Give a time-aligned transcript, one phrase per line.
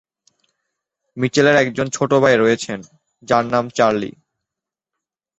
[1.17, 2.79] মিচেলের একজন ছোট ভাই রয়েছেন,
[3.23, 4.11] যার নাম চার্লি।